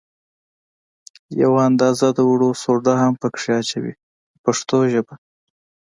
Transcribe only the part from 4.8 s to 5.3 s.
ژبه.